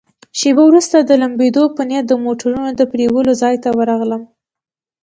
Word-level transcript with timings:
شیبه 0.39 0.63
وروسته 0.67 0.97
د 0.99 1.11
لمبېدو 1.21 1.63
په 1.75 1.81
نیت 1.89 2.05
د 2.09 2.13
موټرونو 2.25 2.69
د 2.73 2.81
پرېولو 2.91 3.31
ځای 3.41 3.55
ته 3.63 3.69
ورغلم. 3.79 4.23